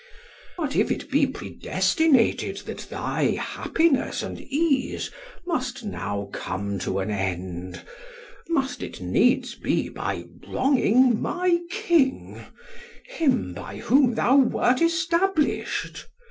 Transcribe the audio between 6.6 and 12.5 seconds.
to an end, must it needs be by wronging my king,